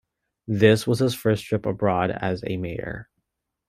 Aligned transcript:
This 0.47 0.87
was 0.87 0.97
his 0.97 1.13
first 1.13 1.45
trip 1.45 1.63
abroad 1.67 2.09
as 2.09 2.43
a 2.47 2.57
mayor. 2.57 3.07